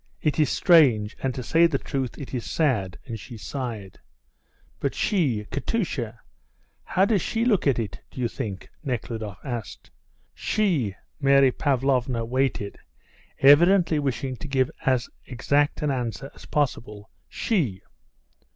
[0.19, 3.99] It is strange, and, to say the truth, it is sad," and she sighed.
[4.79, 5.45] "But she?
[5.51, 6.17] Katusha?
[6.83, 9.91] How does she look at it, do you think?" Nekhludoff asked.
[10.33, 12.79] "She?" Mary Pavlovna waited,
[13.41, 17.11] evidently wishing to give as exact an answer as possible.
[17.29, 17.83] "She?